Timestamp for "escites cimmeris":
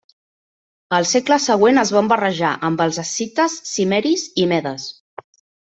3.05-4.29